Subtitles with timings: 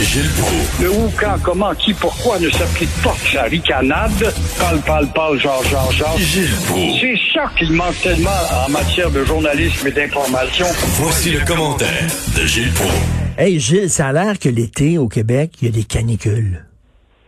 [0.00, 0.80] Gilles Proulx.
[0.80, 4.34] Le où, quand, comment, qui, pourquoi ne s'applique pas que sa ricanade?
[4.58, 6.18] Parle, parle, parle, genre, genre, genre.
[6.18, 7.00] Gilles Proulx.
[7.00, 8.30] C'est ça qu'il manque tellement
[8.66, 10.66] en matière de journalisme et d'information.
[11.00, 12.06] Voici le commentaire
[12.36, 12.94] de Gilles Proulx.
[13.38, 16.64] Hey Gilles, ça a l'air que l'été au Québec, il y a des canicules.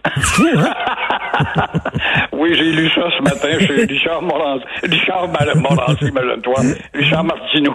[0.15, 0.73] C'est fou, hein?
[2.51, 4.65] Oui, j'ai lu ça ce matin chez Richard Morancy.
[4.83, 6.63] Richard Morancy, imagine-toi.
[6.95, 7.75] Richard Martineau.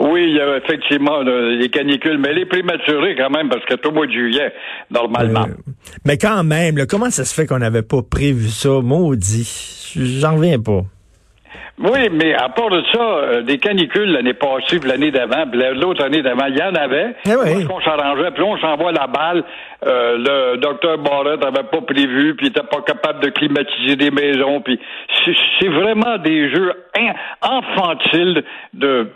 [0.00, 3.90] Oui, il y a effectivement des canicules, mais les prématurées quand même, parce que tout
[3.90, 4.52] au mois de juillet,
[4.90, 5.46] normalement.
[5.46, 5.72] Euh,
[6.04, 8.80] mais quand même, là, comment ça se fait qu'on n'avait pas prévu ça?
[8.80, 9.92] Maudit.
[9.96, 10.84] J'en reviens pas.
[11.82, 15.60] Oui, mais à part de ça, euh, des canicules l'année passée, puis l'année d'avant, puis
[15.74, 17.14] l'autre année d'avant, il y en avait.
[17.26, 17.36] Eh oui.
[17.52, 19.42] Parce qu'on s'arrangeait, puis on s'envoie la balle.
[19.86, 24.10] Euh, le docteur Barrett n'avait pas prévu, puis il était pas capable de climatiser des
[24.10, 24.78] maisons, puis
[25.24, 28.44] c'est- c'est vraiment des jeux in- infantiles
[28.74, 29.08] de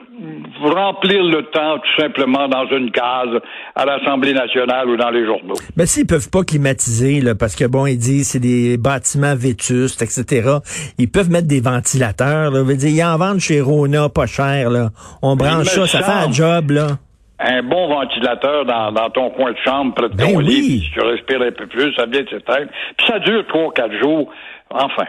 [0.62, 3.40] remplir le temps tout simplement dans une case
[3.74, 5.54] à l'Assemblée nationale ou dans les journaux.
[5.76, 10.02] Ben s'ils peuvent pas climatiser, là, parce que bon, ils disent c'est des bâtiments vétustes,
[10.02, 10.58] etc.
[10.98, 12.62] Ils peuvent mettre des ventilateurs, là.
[12.62, 14.90] Veut dire, ils en vendent chez Rona pas cher, là.
[15.22, 16.86] On branche ça, ça fait un job, là.
[17.40, 20.44] Un bon ventilateur dans, dans ton coin de chambre, près de Ben ton oui.
[20.44, 22.68] lit, puis tu respires un peu plus, ça vient de s'éteindre.
[22.96, 24.30] Puis ça dure trois, quatre jours.
[24.70, 25.04] Enfin.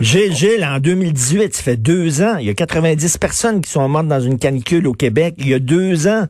[0.00, 3.88] Gilles, Gilles, en 2018, ça fait deux ans, il y a 90 personnes qui sont
[3.88, 5.34] mortes dans une canicule au Québec.
[5.38, 6.24] Il y a deux ans.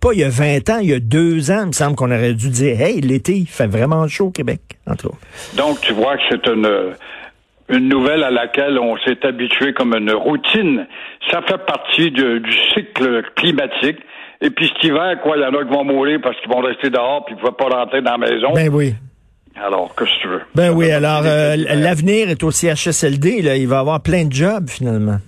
[0.00, 2.10] Pas il y a 20 ans, il y a deux ans, il me semble qu'on
[2.10, 5.18] aurait dû dire, hey, l'été, il fait vraiment chaud au Québec, entre autres.
[5.56, 6.94] Donc, tu vois que c'est une,
[7.68, 10.86] une nouvelle à laquelle on s'est habitué comme une routine.
[11.30, 12.42] Ça fait partie du
[12.74, 13.98] cycle climatique.
[14.42, 16.60] Et puis cet hiver, quoi, il y en a qui vont mourir parce qu'ils vont
[16.60, 18.52] rester dehors puis ils ne peuvent pas rentrer dans la maison.
[18.54, 18.94] Ben oui.
[19.62, 20.42] Alors, qu'est-ce que tu veux?
[20.54, 23.56] Ben Ça oui, alors euh, l'avenir est au CHSLD, là.
[23.56, 25.18] Il va avoir plein de jobs, finalement.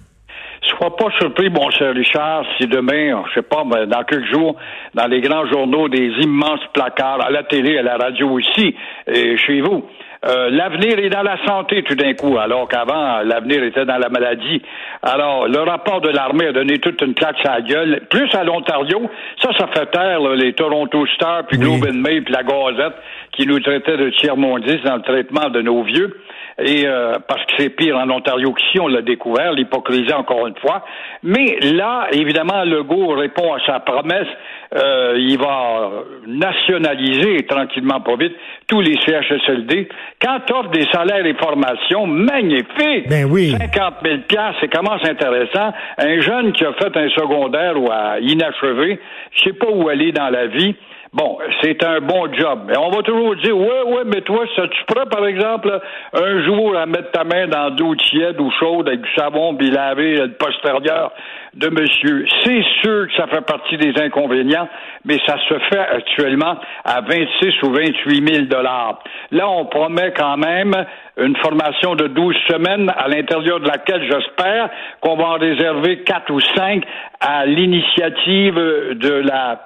[0.79, 4.57] Sois pas surpris, mon cher Richard, si demain, je sais pas, mais dans quelques jours,
[4.95, 8.75] dans les grands journaux, des immenses placards, à la télé, à la radio aussi,
[9.07, 9.85] et chez vous,
[10.25, 14.09] euh, l'avenir est dans la santé tout d'un coup, alors qu'avant, l'avenir était dans la
[14.09, 14.63] maladie.
[15.03, 18.03] Alors, le rapport de l'armée a donné toute une claque à la gueule.
[18.09, 19.11] Plus à l'Ontario,
[19.43, 21.65] ça, ça fait taire là, les Toronto Stars, puis Oui.
[21.65, 22.95] Globe and Mail, puis la Gazette,
[23.33, 26.17] qui nous traitaient de tiers-mondistes dans le traitement de nos vieux.
[26.59, 30.57] Et euh, parce que c'est pire en Ontario qu'ici, on l'a découvert, l'hypocrisie encore une
[30.57, 30.85] fois.
[31.23, 34.29] Mais là, évidemment, Legault répond à sa promesse.
[34.75, 35.91] Euh, il va
[36.27, 38.35] nationaliser tranquillement, pas vite,
[38.69, 39.89] tous les CHSLD.
[40.21, 43.55] Quand tu offres des salaires et formations magnifiques, Ben oui.
[43.59, 45.73] 50 000 piastres, c'est comment c'est intéressant.
[45.99, 49.01] Un jeune qui a fait un secondaire ou à inachevé,
[49.33, 50.75] je sais pas où aller dans la vie.
[51.15, 52.61] Bon, c'est un bon job.
[52.67, 55.79] Mais on va toujours dire, ouais, ouais, mais toi, ça tu prêt, par exemple,
[56.15, 59.71] un jour à mettre ta main dans d'eau tiède ou chaude avec du savon puis
[59.71, 61.13] laver le postérieur
[61.53, 62.25] de monsieur?
[62.43, 64.67] C'est sûr que ça fait partie des inconvénients,
[65.05, 69.05] mais ça se fait actuellement à 26 ou 28 000 dollars.
[69.33, 70.73] Là, on promet quand même
[71.19, 74.71] une formation de 12 semaines à l'intérieur de laquelle j'espère
[75.03, 76.85] qu'on va en réserver quatre ou cinq
[77.21, 79.61] à l'initiative de la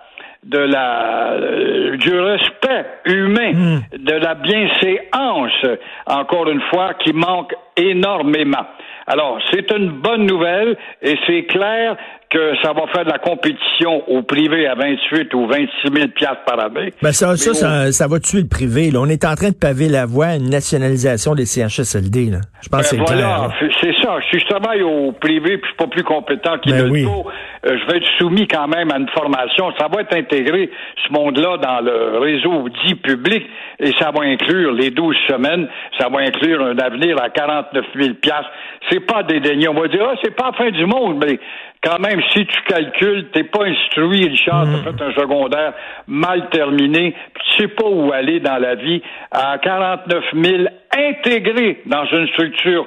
[0.45, 8.67] de la euh, du respect humain, de la bienséance, encore une fois, qui manque énormément.
[9.07, 11.97] Alors, c'est une bonne nouvelle et c'est clair
[12.37, 16.45] que ça va faire de la compétition au privé à 28 ou 26 000 piastres
[16.47, 16.93] par année.
[17.03, 18.91] Ben ça, ça, ça, ça va tuer le privé.
[18.91, 18.99] Là.
[19.01, 22.31] On est en train de paver la voie à une nationalisation des CHSLD.
[22.31, 22.39] Là.
[22.63, 23.71] Je pense que Ben c'est voilà, clair.
[23.81, 24.17] c'est- ça.
[24.31, 27.05] Si je travaille au privé puis je suis pas plus compétent qu'il Ben le oui.
[27.07, 29.73] euh, je vais être soumis quand même à une formation.
[29.79, 30.71] Ça va être intégré,
[31.07, 33.43] ce monde-là, dans le réseau dit public
[33.81, 35.69] et ça va inclure les 12 semaines,
[35.99, 38.51] ça va inclure un avenir à 49 000 piastres.
[38.91, 39.69] C'est pas dédaigné.
[39.69, 41.39] On va dire, ah, c'est pas la fin du monde, mais
[41.87, 44.73] quand même, si tu calcules, t'es pas instruit, Richard, Mm.
[44.85, 45.73] t'as fait un secondaire
[46.09, 50.65] mal terminé, puis tu sais pas où aller dans la vie, à 49 000
[50.99, 52.87] intégrés dans une structure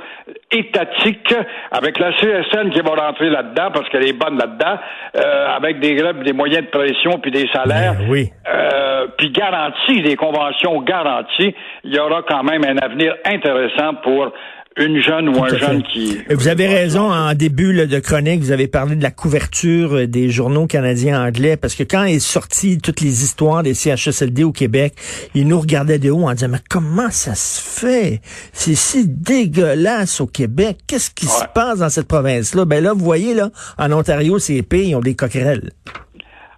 [0.51, 1.33] étatique,
[1.71, 4.79] avec la CSN qui va rentrer là-dedans, parce qu'elle est bonne là-dedans,
[5.15, 8.29] euh, avec des grèves, des moyens de pression, puis des salaires, Ben oui.
[8.51, 11.53] euh, puis garantie, des conventions garanties,
[11.83, 14.31] il y aura quand même un avenir intéressant pour
[14.79, 16.17] une jeune ou un jeune qui...
[16.29, 20.07] Vous avez raison, en début là, de chronique, vous avez parlé de la couverture euh,
[20.07, 24.51] des journaux canadiens anglais, parce que quand est sorti toutes les histoires des CHSLD au
[24.51, 24.93] Québec,
[25.35, 28.21] ils nous regardaient de haut en disant, mais comment ça se fait?
[28.53, 30.77] C'est si dégueulasse au Québec.
[30.87, 32.65] Qu'est-ce qui se passe dans cette province-là?
[32.65, 35.71] Ben là, vous voyez, là, en Ontario, c'est pire, ils ont des coquerelles.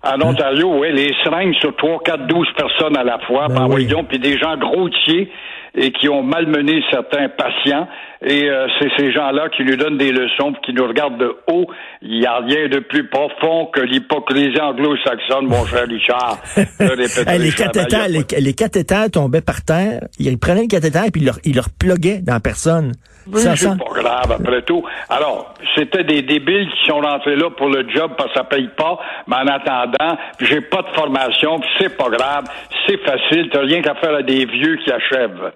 [0.03, 3.69] En Ontario, oui, les seringues sur 3, 4, 12 personnes à la fois, Ben par
[3.69, 3.85] oui.
[3.85, 5.29] voyons, puis des gens grossiers
[5.75, 7.87] et qui ont malmené certains patients.
[8.23, 11.65] Et euh, c'est ces gens-là qui nous donnent des leçons, qui nous regardent de haut.
[12.01, 16.37] Il n'y a rien de plus profond que l'hypocrisie anglo-saxonne, mon cher Richard.
[16.55, 21.21] Je les cathéters, les, les cathéters tombaient par terre, ils prenaient le cathéter et puis
[21.21, 22.93] ils leur, ils leur pluguaient dans la personne.
[23.27, 24.83] Oui, c'est pas grave, après tout.
[25.09, 28.69] Alors, c'était des débiles qui sont rentrés là pour le job parce que ça paye
[28.75, 32.45] pas, mais en attendant, j'ai pas de formation, c'est pas grave,
[32.87, 35.51] c'est facile, t'as rien qu'à faire à des vieux qui achèvent.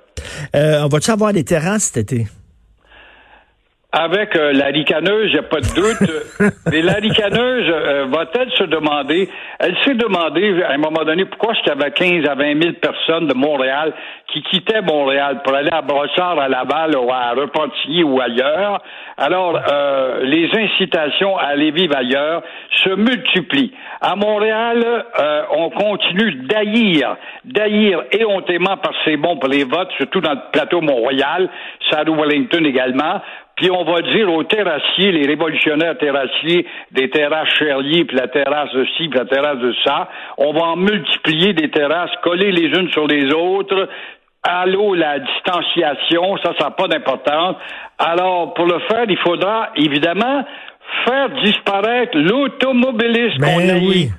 [0.56, 2.28] Euh, on va-tu avoir des terrasses cet été?
[3.98, 6.54] Avec euh, la ricaneuse, il n'y a pas de doute.
[6.70, 11.54] Mais la ricaneuse euh, va-t-elle se demander, elle s'est demandé à un moment donné pourquoi
[11.54, 13.94] est-ce qu'il y avait 15 à 20 000 personnes de Montréal
[14.34, 18.82] qui quittaient Montréal pour aller à Brossard, à Laval ou à Repentigny ou ailleurs?
[19.18, 22.44] Alors, euh, les incitations à aller vivre ailleurs
[22.84, 23.72] se multiplient.
[24.02, 24.84] À Montréal,
[25.20, 27.16] euh, on continue d'haïr,
[27.46, 31.50] d'haïr éhontément parce que c'est bon pour les votes, surtout dans le plateau Mont-Royal,
[31.90, 33.22] Saddle Wellington également.
[33.56, 38.72] Puis on va dire aux terrassiers, les révolutionnaires terrassiers, des terrasses Cherlier, puis la terrasse
[38.74, 42.68] de ci, puis la terrasse de ça, on va en multiplier des terrasses, coller les
[42.78, 43.88] unes sur les autres.
[44.44, 47.56] Allô, la distanciation, ça, ça n'a pas d'importance.
[47.98, 50.46] Alors, pour le faire, il faudra évidemment
[51.06, 53.88] faire disparaître l'automobiliste Ben qu'on haït.
[53.88, 54.10] oui.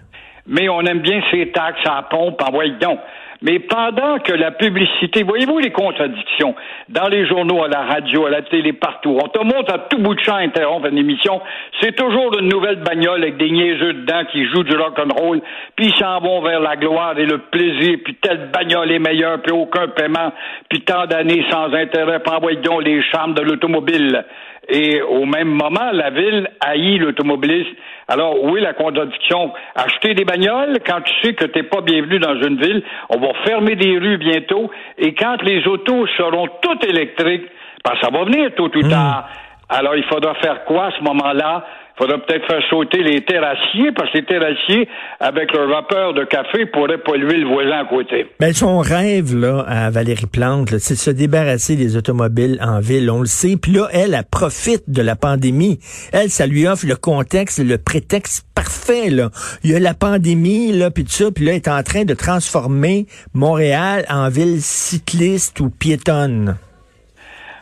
[0.49, 2.99] Mais on aime bien ces taxes à la pompe, envoyez donc.
[3.43, 6.55] Mais pendant que la publicité, voyez-vous les contradictions?
[6.88, 9.19] Dans les journaux, à la radio, à la télé, partout.
[9.23, 11.41] On te montre à tout bout de champ interrompre une émission.
[11.81, 15.41] C'est toujours une nouvelle bagnole avec des niaiseux dedans qui jouent du rock and roll,
[15.77, 19.53] puis s'en vont vers la gloire et le plaisir, puis telle bagnole est meilleure, puis
[19.53, 20.33] aucun paiement,
[20.69, 24.25] puis tant d'années sans intérêt, puis envoyez donc les charmes de l'automobile.
[24.69, 27.71] Et au même moment, la ville haït l'automobiliste.
[28.09, 29.53] Alors, oui, la contradiction?
[29.75, 32.83] Acheter des bagnoles quand tu sais que tu n'es pas bienvenu dans une ville.
[33.11, 34.71] On va fermer des rues bientôt.
[34.99, 37.47] Et quand les autos seront toutes électriques,
[37.85, 39.29] que ça va venir tôt ou tard.
[39.69, 41.65] Alors, il faudra faire quoi à ce moment-là?
[41.99, 44.89] Faudra peut-être faire sauter les terrassiers, parce que les terrassiers,
[45.19, 48.27] avec leur vapeur de café, pourraient polluer le voisin à côté.
[48.39, 53.11] Ben, son rêve, là, à Valérie Plante, c'est de se débarrasser des automobiles en ville.
[53.11, 53.57] On le sait.
[53.57, 55.79] Puis là, elle, elle profite de la pandémie.
[56.13, 59.31] Elle, ça lui offre le contexte, le prétexte parfait, là.
[59.65, 61.31] Il y a la pandémie, là, puis tout ça.
[61.31, 66.57] Puis là, elle est en train de transformer Montréal en ville cycliste ou piétonne.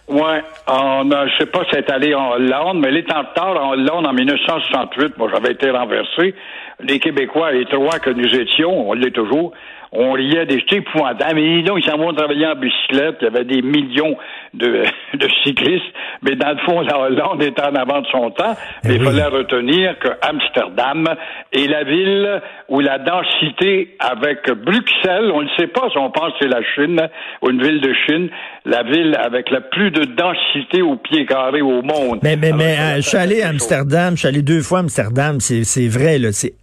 [0.06, 3.20] Ouais, on a, je sais pas si c'est allé en Hollande, mais elle est en
[3.20, 5.16] retard en Hollande en 1968.
[5.16, 6.34] Moi, j'avais été renversé.
[6.80, 9.52] Les Québécois, les trois que nous étions, on l'est toujours,
[9.94, 11.36] on riait des jetés épouvantables.
[11.36, 13.16] Mais donc, ils s'en vont travailler en bicyclette.
[13.20, 14.16] Il y avait des millions
[14.52, 15.84] de, de cyclistes.
[16.22, 18.54] Mais dans le fond, la Hollande était en avant de son temps.
[18.84, 19.06] Mais il oui.
[19.06, 21.08] fallait retenir que Amsterdam
[21.52, 26.32] est la ville où la densité avec Bruxelles, on ne sait pas si on pense
[26.32, 27.00] que c'est la Chine
[27.42, 28.30] ou une ville de Chine,
[28.64, 32.20] la ville avec la plus de densité au pied carré au monde.
[32.22, 33.54] Mais, mais, Alors, mais euh, je suis allé à.
[33.54, 36.54] Amsterdam, je suis allé deux fois à Amsterdam, c'est c'est vrai, là, c'est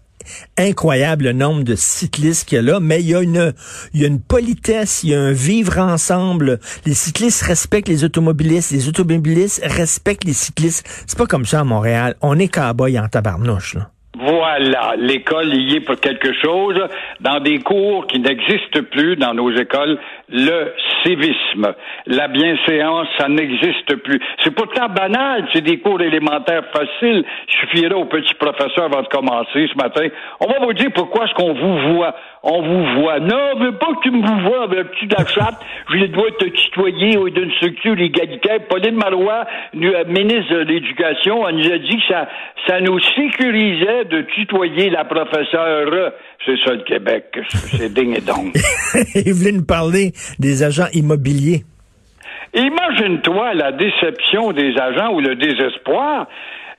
[0.57, 5.03] incroyable le nombre de cyclistes qu'il y a là, mais il y a une politesse,
[5.03, 6.59] il y a un vivre ensemble.
[6.85, 10.85] Les cyclistes respectent les automobilistes, les automobilistes respectent les cyclistes.
[11.07, 12.15] C'est pas comme ça à Montréal.
[12.21, 13.89] On est cow-boy en tabarnouche, là.
[14.19, 16.75] Voilà, l'école y est pour quelque chose.
[17.21, 19.97] Dans des cours qui n'existent plus dans nos écoles,
[20.29, 21.73] le civisme,
[22.07, 24.19] la bienséance, ça n'existe plus.
[24.43, 27.23] C'est pourtant banal, c'est des cours élémentaires faciles.
[27.47, 30.07] Il suffirait au petit professeur avant de commencer ce matin.
[30.39, 32.15] On va vous dire pourquoi est-ce qu'on vous voit.
[32.43, 33.19] On vous voit.
[33.19, 35.59] Non, je veux pas que tu me vois avec le petit de la chatte.
[35.89, 38.59] Je dois te tutoyer au- d'une structure égalitaire.
[38.67, 42.27] Pauline Marois, euh, ministre de l'Éducation, nous a dit que ça,
[42.67, 46.11] ça nous sécurisait de tutoyer la professeure.
[46.45, 47.37] C'est ça le Québec.
[47.49, 48.55] C'est digne et donc.
[49.15, 51.63] Il voulait nous parler des agents immobiliers.
[52.53, 56.27] Imagine-toi la déception des agents ou le désespoir.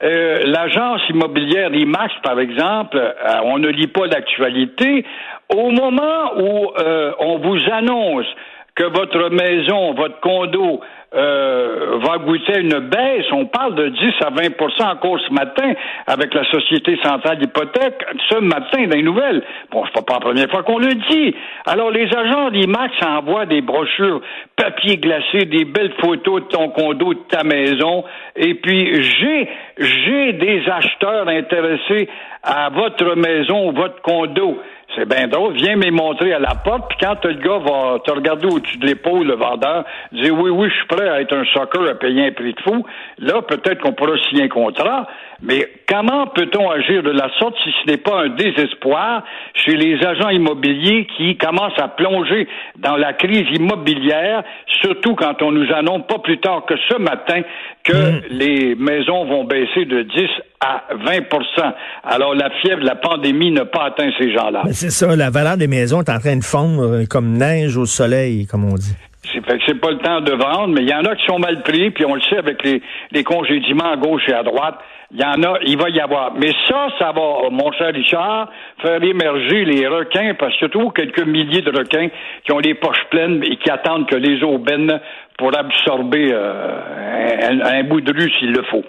[0.02, 5.04] Euh, L'agence immobilière IMAX, par exemple, euh, on ne lit pas l'actualité.
[5.48, 8.26] Au moment où euh, on vous annonce
[8.74, 10.80] que votre maison, votre condo
[11.14, 15.72] euh, va goûter une baisse, on parle de 10 à 20% encore ce matin
[16.06, 19.42] avec la Société centrale d'hypothèque, ce matin dans les nouvelles.
[19.70, 21.34] Bon, c'est pas la première fois qu'on le dit.
[21.66, 24.20] Alors, les agents d'IMAX envoient des brochures
[24.56, 28.04] papier glacé, des belles photos de ton condo, de ta maison,
[28.36, 32.08] et puis j'ai, j'ai des acheteurs intéressés
[32.42, 34.58] à votre maison votre condo.
[34.94, 35.54] C'est bien drôle.
[35.54, 38.86] Viens me montrer à la porte, puis quand le gars va te regarder au-dessus de
[38.86, 42.26] l'épaule, le vendeur, dire oui, oui, je suis prêt à être un soccer à payer
[42.26, 42.84] un prix de fou,
[43.18, 45.06] là, peut-être qu'on pourra signer un contrat.
[45.42, 50.04] Mais comment peut-on agir de la sorte si ce n'est pas un désespoir chez les
[50.04, 52.46] agents immobiliers qui commencent à plonger
[52.78, 54.44] dans la crise immobilière,
[54.82, 57.42] surtout quand on nous annonce pas plus tard que ce matin
[57.82, 58.20] que Mm.
[58.30, 60.28] les maisons vont baisser de 10
[60.60, 61.72] à 20%
[62.04, 64.62] Alors la fièvre de la pandémie n'a pas atteint ces gens-là.
[64.82, 67.86] C'est ça, la valeur des maisons est en train de fondre euh, comme neige au
[67.86, 68.96] soleil, comme on dit.
[69.32, 71.24] C'est fait que c'est pas le temps de vendre, mais il y en a qui
[71.24, 74.42] sont mal pris, puis on le sait avec les, les congédiements à gauche et à
[74.42, 74.74] droite.
[75.12, 76.34] Il y en a, il va y avoir.
[76.34, 78.50] Mais ça, ça va, mon cher Richard,
[78.82, 82.08] faire émerger les requins, parce a toujours quelques milliers de requins
[82.44, 84.98] qui ont les poches pleines et qui attendent que les aubaines
[85.38, 88.82] pour absorber euh, un, un bout de rue s'il le faut.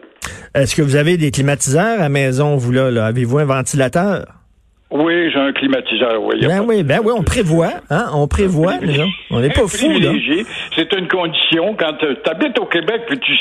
[0.55, 2.89] Est-ce que vous avez des climatiseurs à maison, vous là?
[2.89, 3.05] là?
[3.05, 4.25] Avez-vous un ventilateur?
[4.93, 6.45] Oui, j'ai un climatiseur, oui.
[6.45, 8.05] Ben oui, ben oui, on prévoit, hein?
[8.13, 9.05] On prévoit, déjà.
[9.31, 10.11] On n'est pas fous, là.
[10.75, 13.35] C'est une condition quand tu habites au Québec puis tu